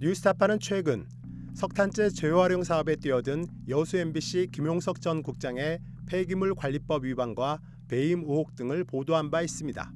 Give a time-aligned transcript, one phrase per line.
[0.00, 1.08] 뉴스타파는 최근
[1.54, 7.58] 석탄재 재활용 사업에 뛰어든 여수 MBC 김용석 전 국장의 폐기물 관리법 위반과
[7.88, 9.92] 배임 의혹 등을 보도한 바 있습니다.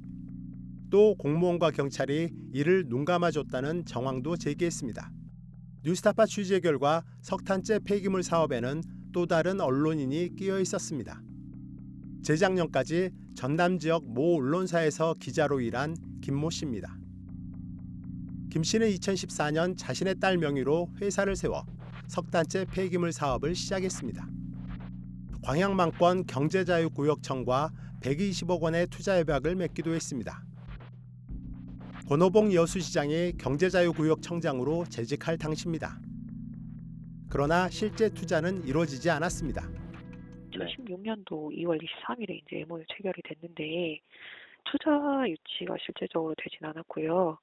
[0.89, 5.09] 또 공무원과 경찰이 이를 눈감아줬다는 정황도 제기했습니다.
[5.85, 8.83] 뉴스타파 취재 결과 석탄재 폐기물 사업에는
[9.13, 11.21] 또 다른 언론인이 끼어 있었습니다.
[12.23, 17.02] 재작년까지 전남 지역 모 언론사에서 기자로 일한 김모 씨입니다.
[18.53, 21.65] 김 씨는 2014년 자신의 딸 명의로 회사를 세워
[22.07, 24.27] 석탄재 폐기물 사업을 시작했습니다.
[25.43, 27.71] 광양망권 경제자유구역청과
[28.03, 30.43] 120억 원의 투자 협약을 맺기도 했습니다.
[32.07, 35.99] 권호봉 여수시장이 경제자유구역청장으로 재직할 당시입니다.
[37.31, 39.63] 그러나 실제 투자는 이루어지지 않았습니다.
[40.51, 43.99] 2016년도 2월 23일에 이제 MOU 체결이 됐는데
[44.65, 47.39] 투자 유치가 실제적으로 되진 않았고요.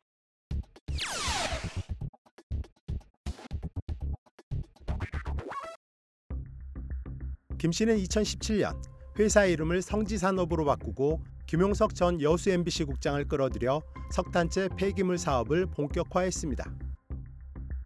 [7.61, 8.75] 김 씨는 2017년
[9.19, 16.64] 회사 이름을 성지산업으로 바꾸고 김용석 전 여수 MBC 국장을 끌어들여 석탄재 폐기물 사업을 본격화했습니다.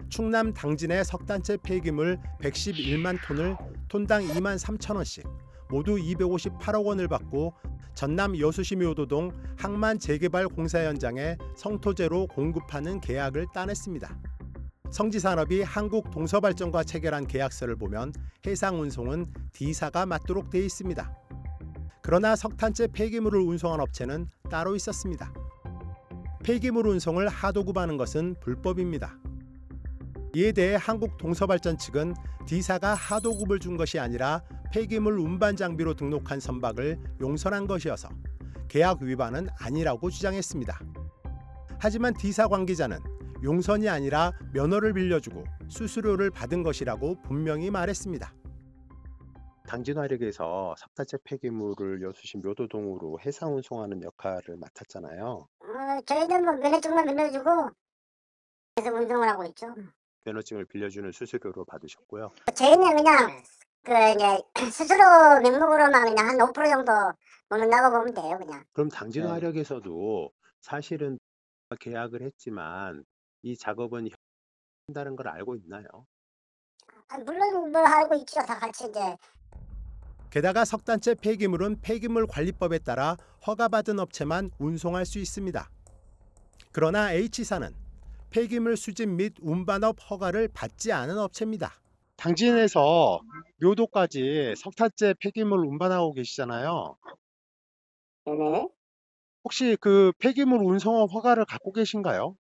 [0.08, 3.56] 충남 당진의 석탄재 폐기물 111만 톤을
[3.88, 5.26] 톤당 2만 3천 원씩
[5.68, 7.54] 모두 258억 원을 받고
[7.96, 14.33] 전남 여수시 묘도동 항만 재개발 공사 현장에 성토제로 공급하는 계약을 따냈습니다.
[14.94, 18.12] 성지산업이 한국 동서발전과 체결한 계약서를 보면
[18.46, 21.18] 해상 운송은 D사가 맡도록 돼 있습니다.
[22.00, 25.34] 그러나 석탄재 폐기물을 운송한 업체는 따로 있었습니다.
[26.44, 29.18] 폐기물 운송을 하도급하는 것은 불법입니다.
[30.36, 32.14] 이에 대해 한국 동서발전 측은
[32.46, 38.10] D사가 하도급을 준 것이 아니라 폐기물 운반 장비로 등록한 선박을 용선한 것이어서
[38.68, 40.78] 계약 위반은 아니라고 주장했습니다.
[41.80, 43.13] 하지만 D사 관계자는
[43.44, 48.32] 용선이 아니라 면허를 빌려주고 수수료를 받은 것이라고 분명히 말했습니다.
[49.68, 55.46] 당진화력에서 석탄재 폐기물을 여수시 묘도동으로 해상 운송하는 역할을 맡았잖아요.
[55.60, 57.70] 어, 저희는 뭐 면허증만 빌려주고
[58.76, 59.74] 계속 운동을 하고 있죠.
[60.24, 62.30] 면허증을 빌려주는 수수료로 받으셨고요.
[62.54, 63.42] 저희는 그냥
[63.82, 65.04] 그 이제 스스로
[65.42, 66.92] 명목으로만 그냥 한 5% 정도
[67.50, 68.64] 먹는다고 보면 돼요, 그냥.
[68.72, 70.30] 그럼 당진화력에서도
[70.60, 71.18] 사실은
[71.78, 73.04] 계약을 했지만
[73.44, 74.08] 이 작업은
[74.88, 75.86] 한다는 걸 알고 있나요?
[77.08, 79.16] 아, 물론 뭐 알고 있죠, 다 같이 이제.
[80.30, 83.16] 게다가 석탄재 폐기물은 폐기물 관리법에 따라
[83.46, 85.70] 허가받은 업체만 운송할 수 있습니다.
[86.72, 87.72] 그러나 H사는
[88.30, 91.74] 폐기물 수집 및 운반업 허가를 받지 않은 업체입니다.
[92.16, 93.20] 당진에서
[93.62, 96.96] 묘도까지 석탄재 폐기물 운반하고 계시잖아요.
[98.24, 98.68] 네네.
[99.44, 102.36] 혹시 그 폐기물 운송업 허가를 갖고 계신가요?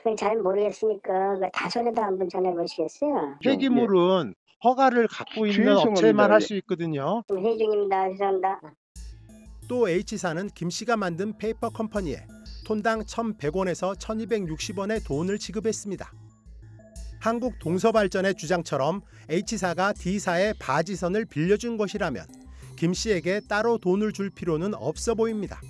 [0.00, 3.36] 그건 잘 모르겠으니까 그 다솔에다 한번 전해 보시겠어요?
[3.44, 4.34] 폐기물은
[4.64, 6.46] 허가를 갖고 있는 업체만 할 예.
[6.46, 7.22] 수 있거든요.
[7.28, 8.08] 좀 회의 중입니다.
[8.10, 8.60] 죄송합니다.
[9.68, 12.26] 또 H사는 김 씨가 만든 페이퍼 컴퍼니에
[12.66, 16.12] 톤당 1,100원에서 1,260원의 돈을 지급했습니다.
[17.20, 22.24] 한국 동서발전의 주장처럼 H사가 D사의 바지선을 빌려준 것이라면
[22.76, 25.60] 김 씨에게 따로 돈을 줄 필요는 없어 보입니다.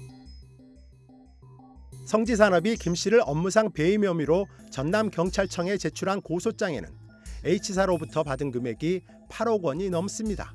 [2.10, 6.88] 성지산업이 김 씨를 업무상 배임 혐의로 전남 경찰청에 제출한 고소장에는
[7.44, 10.52] H사로부터 받은 금액이 8억 원이 넘습니다.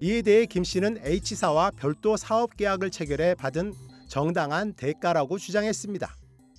[0.00, 3.74] 이에 대해 김 씨는 H사와 별도 사업 계약을 체결해 받은
[4.08, 6.08] 정당한 대가라고 주장했습니다.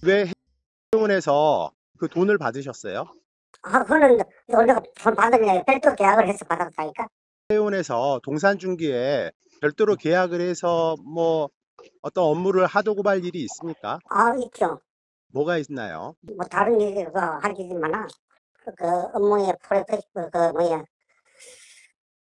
[0.04, 0.30] 왜
[0.94, 3.06] 해운에서 그 돈을 받으셨어요?
[3.62, 4.20] 아, 그거는
[4.50, 7.08] 우리가 돈 받으면 별도 계약을 해서 받았다니까.
[7.54, 9.32] 해운에서 동산 중기에
[9.62, 11.48] 별도로 계약을 해서 뭐
[12.02, 14.00] 어떤 업무를 하도급할 일이 있습니까?
[14.10, 14.80] 아, 있죠.
[15.28, 16.16] 뭐가 있나요?
[16.22, 18.08] 뭐 다른 할 일이지만
[18.64, 20.84] 그, 그 업무의 프로젝트 그 뭐야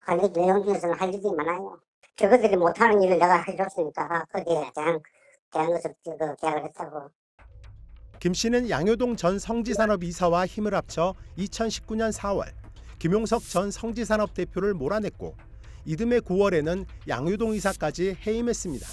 [0.01, 1.79] 관리 내용 중에서는 할 일이 많아요.
[2.15, 4.99] 저것들이 못하는 일을 내가 해줬으니까 거기에 대한
[5.51, 7.09] 대한 것을 그 계약을 했다고.
[8.19, 12.51] 김 씨는 양효동 전 성지산업 이사와 힘을 합쳐 2019년 4월
[12.99, 15.35] 김용석 전 성지산업 대표를 몰아냈고
[15.85, 18.87] 이듬해 9월에는 양효동 이사까지 해임했습니다.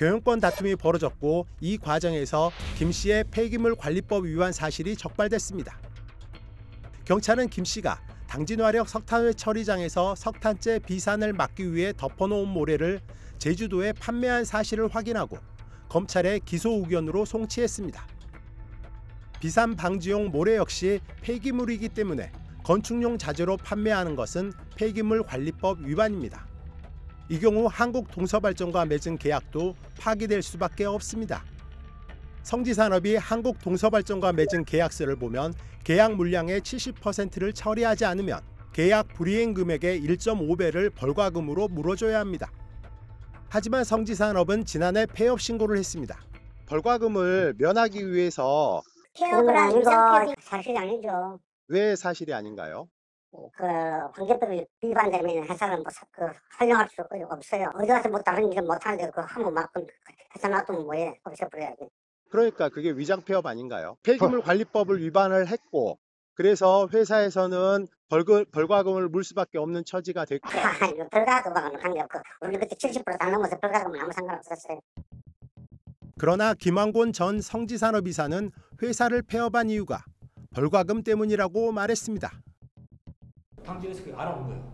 [0.00, 5.78] 경영권 다툼이 벌어졌고 이 과정에서 김 씨의 폐기물 관리법 위반 사실이 적발됐습니다.
[7.04, 13.02] 경찰은 김 씨가 당진화력 석탄회 처리장에서 석탄재 비산을 막기 위해 덮어놓은 모래를
[13.36, 15.36] 제주도에 판매한 사실을 확인하고
[15.90, 18.02] 검찰에 기소 의견으로 송치했습니다.
[19.38, 22.32] 비산 방지용 모래 역시 폐기물이기 때문에
[22.64, 26.49] 건축용 자재로 판매하는 것은 폐기물 관리법 위반입니다.
[27.30, 31.44] 이 경우 한국 동서발전과 맺은 계약도 파기될 수밖에 없습니다.
[32.42, 35.54] 성지산업이 한국 동서발전과 맺은 계약서를 보면
[35.84, 38.40] 계약 물량의 70%를 처리하지 않으면
[38.72, 42.50] 계약 불이행 금액의 1.5배를 벌과금으로 물어줘야 합니다.
[43.48, 46.18] 하지만 성지산업은 지난해 폐업 신고를 했습니다.
[46.66, 48.82] 벌과금을 면하기 위해서
[49.16, 51.38] 그건 아니고 사실이 아니죠.
[51.68, 52.88] 왜 사실이 아닌가요?
[53.32, 56.26] 그 관계법이 위반되면 회사는 뭐 사- 그
[56.58, 57.70] 활용할 수 없어요.
[57.74, 59.72] 어디 가서 뭐 다른 일을 못 하는데 그 한번 막
[60.34, 61.88] 회사 놔두면 뭐해 없애버려야지.
[62.30, 63.96] 그러니까 그게 위장 폐업 아닌가요?
[64.02, 65.98] 폐기물 관리법을 위반을 했고
[66.34, 70.48] 그래서 회사에서는 벌금, 벌과금을 물 수밖에 없는 처지가 됐고
[70.80, 74.80] 아니 별가금하고는 관계없고 우리 그때 70%다 넘어서 별가금은 아무 상관없었어요.
[76.18, 78.50] 그러나 김왕곤 전 성지산업 이사는
[78.82, 80.02] 회사를 폐업한 이유가
[80.54, 82.30] 벌과금 때문이라고 말했습니다.
[83.64, 84.72] 당진에서 그게 알아본 거예요.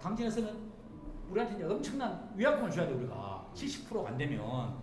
[0.00, 0.70] 당진에서는
[1.30, 4.74] 우리한테 이제 엄청난 위약금을 줘야 돼 우리가 70%가 안 되면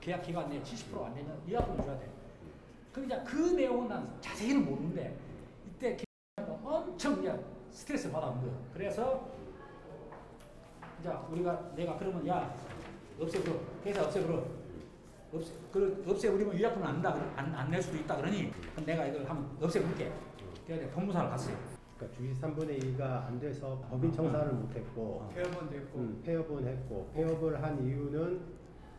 [0.00, 2.10] 계약 기간 내에 70%가 안 되면 위약금을 줘야 돼.
[2.92, 5.16] 그럼 이제 그 내용은 난 자세히는 모르는데
[5.66, 6.04] 이때 김
[6.64, 8.56] 엄청 이제 스트레스 받아온 거예요.
[8.72, 9.28] 그래서
[11.00, 12.54] 이제 우리가 내가 그러면 야
[13.20, 14.42] 없애버려 회사 없애버려
[15.32, 18.52] 없애 그 없애버리면 위약금을 안다 안낼 수도 있다 그러니
[18.84, 20.12] 내가 이걸 한번 없애볼게.
[20.66, 21.71] 그래서 법무사를 갔어요.
[22.02, 27.62] 그러니까 주식 3분의 2가 안 돼서 법인 청산을 못했고 폐업은 됐고 음, 폐업은 했고 폐업을
[27.62, 28.40] 한 이유는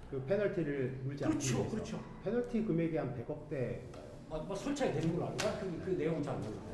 [0.10, 2.00] 그 페널티를 물지 않기 그렇죠, 위해서 그렇죠.
[2.24, 4.04] 페널티 금액이 한 100억대인가요?
[4.30, 6.74] 뭐, 뭐 설치가 되는 걸로 알고 그, 그 내용은 잘 모르고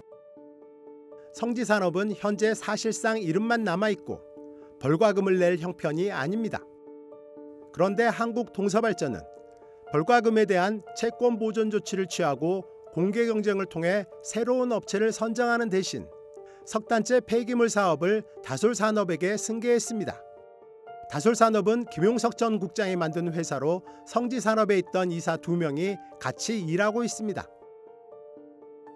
[1.33, 4.21] 성지산업은 현재 사실상 이름만 남아 있고
[4.81, 6.59] 벌과금을 낼 형편이 아닙니다.
[7.71, 9.19] 그런데 한국동서발전은
[9.91, 16.07] 벌과금에 대한 채권 보존 조치를 취하고 공개 경쟁을 통해 새로운 업체를 선정하는 대신
[16.69, 20.21] 석 단째 폐기물 사업을 다솔산업에게 승계했습니다.
[21.09, 27.43] 다솔산업은 김용석 전 국장이 만든 회사로 성지산업에 있던 이사 두 명이 같이 일하고 있습니다.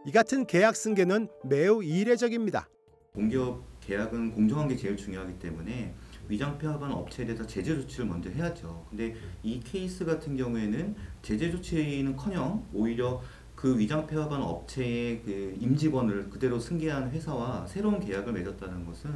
[0.05, 2.69] 이 같은 계약 승계는 매우 이례적입니다.
[3.11, 5.95] 공기업 계약은 공정한 게 제일 중요하기 때문에
[6.29, 8.85] 위장 폐업한 업체에 대해서 제재 조치를 먼저 해야죠.
[8.89, 13.19] 근데 이 케이스 같은 경우에는 제재 조치는커녕 오히려
[13.63, 19.09] 그 위장 폐업한 업체의 그 임직원을 그대로 승계한 회사와 새로운 계약을 맺었다는 것은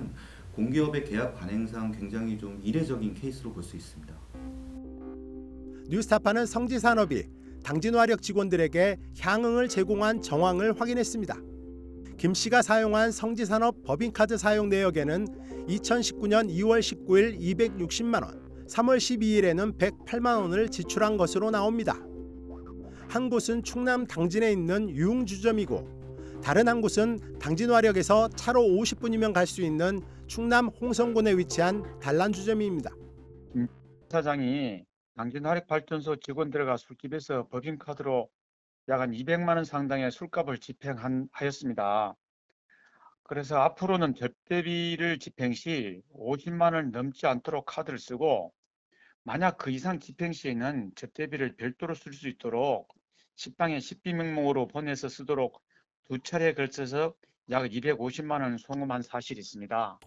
[0.55, 4.15] 공기업의 계약 관행상 굉장히 좀 이례적인 케이스로 볼 수 있습니다.
[5.89, 7.25] 뉴스타파는 성지산업이
[7.61, 11.35] 당진화력 직원들에게 향응을 제공한 정황을 확인했습니다.
[12.15, 15.27] 김 씨가 사용한 성지산업 법인카드 사용 내역에는
[15.67, 22.06] 2019년 2월 19일 260만 원, 3월 12일에는 108만 원을 지출한 것으로 나옵니다.
[23.09, 30.01] 한 곳은 충남 당진에 있는 유흥주점이고 다른 한 곳은 당진화력에서 차로 50분이면 갈 수 있는
[30.27, 32.91] 충남 홍성군에 위치한 단란주점입니다.
[34.09, 34.83] 사장이
[35.15, 38.29] 당진화력발전소 직원들과 술집에서 법인카드로
[38.89, 42.13] 약 한 200만 원 상당의 술값을 집행하였습니다.
[43.23, 48.53] 그래서 앞으로는 접대비를 집행 시 50만 원 넘지 않도록 카드를 쓰고
[49.23, 52.87] 만약 그 이상 집행 시에는 접대비를 별도로 쓸 수 있도록
[53.37, 55.61] 식당에 식비 명목으로 보내서 쓰도록
[56.05, 57.13] 두 차례에 걸쳐서
[57.51, 59.99] 약 250만 원 송금한 사실이 있습니다.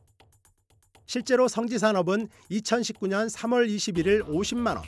[1.06, 4.84] 실제로 성지산업은 2019년 3월 21일 50만 원,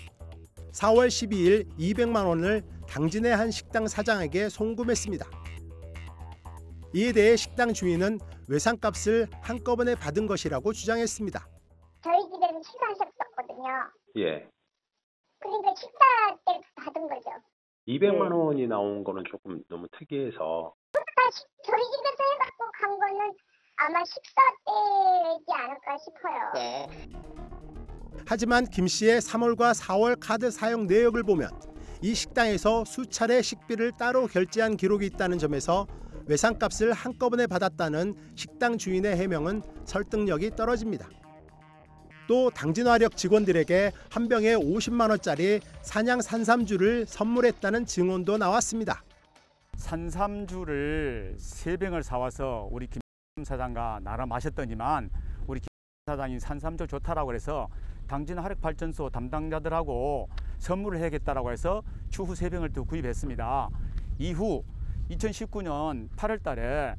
[0.72, 5.24] 4월 12일 200만 원을 당진의 한 식당 사장에게 송금했습니다.
[6.94, 11.48] 이에 대해 식당 주인은 외상값을 한꺼번에 받은 것이라고 주장했습니다.
[12.02, 13.68] 저희 집에서 식사하셨었거든요.
[14.18, 14.50] 예.
[15.38, 15.98] 그러니까 식사
[16.46, 17.51] 때 받은 거죠.
[17.88, 23.32] 200만 원이 나온 거는 조금 너무 특이해서 아, 시- 저희 집에서 해갖고 간 거는
[23.76, 27.12] 아마 식사 때지 않을까 싶어요.
[28.26, 31.50] 하지만 김 씨의 3월과 4월 카드 사용 내역을 보면
[32.02, 35.86] 이 식당에서 수차례 식비를 따로 결제한 기록이 있다는 점에서
[36.26, 41.08] 외상값을 한꺼번에 받았다는 식당 주인의 해명은 설득력이 떨어집니다.
[42.32, 49.02] 또 당진화력 직원들에게 한 병에 50만 원짜리 산양 산삼주를 선물했다는 증언도 나왔습니다.
[49.76, 53.02] 산삼주를 세 병을 사와서 우리 김
[53.44, 55.10] 사장과 나눠 마셨더니만
[55.46, 55.68] 우리 김
[56.06, 57.68] 사장이 산삼주 좋다라고 그래서
[58.06, 63.68] 당진 화력 발전소 담당자들하고 선물을 해야겠다라고 해서 추후 세 병을 또 구입했습니다.
[64.18, 64.64] 이후
[65.10, 66.94] 2019년 8월 달에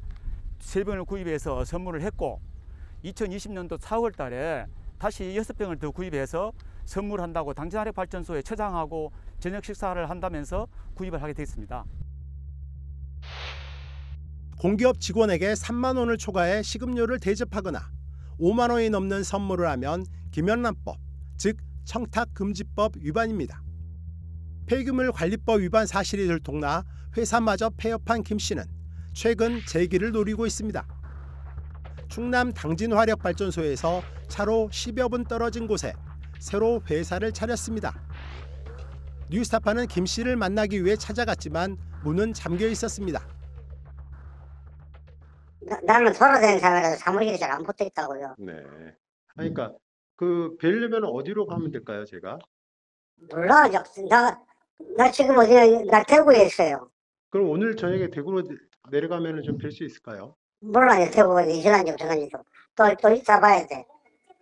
[0.60, 2.40] 세 병을 구입해서 선물을 했고
[3.02, 4.66] 2020년도 4월 달에
[5.04, 6.50] 다시 여섯 병을 더 구입해서
[6.86, 11.84] 선물한다고 당진 화력발전소에 처장하고 저녁 식사를 한다면서 구입을 하게 됐습니다.
[14.58, 17.82] 공기업 직원에게 3만 원을 초과해 식음료를 대접하거나
[18.40, 20.96] 5만 원이 넘는 선물을 하면 김연란법,
[21.36, 23.62] 즉 청탁금지법 위반입니다.
[24.64, 26.82] 폐기물 관리법 위반 사실이 들통나
[27.14, 28.64] 회사마저 폐업한 김 씨는
[29.12, 30.86] 최근 재기를 노리고 있습니다.
[32.14, 35.92] 충남 당진화력발전소에서 차로 10여 분 떨어진 곳에
[36.38, 37.92] 새로 회사를 차렸습니다.
[39.30, 43.26] 뉴스타파는 김 씨를 만나기 위해 찾아갔지만 문은 잠겨 있었습니다.
[45.62, 48.36] 나, 나는 돌아다니는 사람이라서 사무실에 잘 안 붙어 있다고요.
[48.38, 48.62] 네.
[49.34, 49.72] 그러니까
[50.14, 52.38] 그 뵈려면 어디로 가면 될까요, 제가?
[53.32, 54.40] 몰라, 저- 나,
[54.96, 55.52] 나 지금 어디,
[55.90, 56.88] 나 대구에 있어요.
[57.30, 58.54] 그럼 오늘 저녁에 대구로 내-
[58.92, 60.36] 내려가면 좀 뵐 수 있을까요?
[60.72, 62.38] 몰라요, 대구가 이 시간이고 저 시간이고.
[62.76, 63.84] 또, 또 있어 봐야 돼.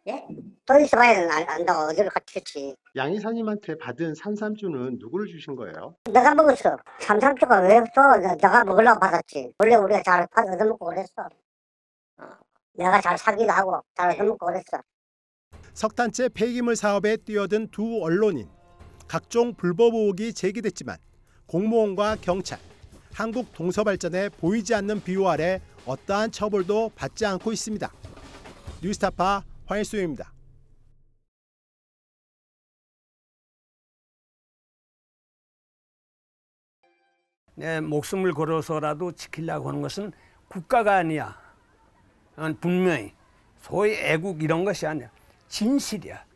[0.08, 0.26] 예?
[0.66, 1.28] 또 있어 봐야 돼.
[1.30, 2.74] 안, 안다고 어디를 갔겠지.
[2.96, 5.96] 양 이사님한테 받은 산삼주는 누구를 주신 거예요?
[6.10, 6.76] 내가 먹었어.
[7.00, 8.16] 삼삼주가 왜 없어?
[8.18, 9.52] 내- 내가 먹으려고 받았지.
[9.58, 11.22] 원래 우리가 잘 파- 얻어먹고 그랬어.
[12.18, 12.24] 어.
[12.74, 14.82] 내가 잘 사기도 하고 잘 얻어먹고 그랬어.
[15.74, 18.48] 석탄재 폐기물 사업에 뛰어든 두 언론인
[19.08, 20.96] 각종 불법 의혹이 제기됐지만
[21.46, 22.58] 공무원과 경찰,
[23.14, 27.92] 한국 동서발전에 보이지 않는 비호 아래 어떠한 처벌도 받지 않고 있습니다.
[28.82, 30.32] 뉴스타파 황일수입니다.
[37.54, 40.12] 내 목숨을 걸어서라도 지키려고 하는 것은
[40.48, 41.40] 국가가 아니야.
[42.36, 43.14] 어, 분명히
[43.60, 45.10] 소위 애국 이런 것이 아니야.
[45.48, 46.31] 진실이야.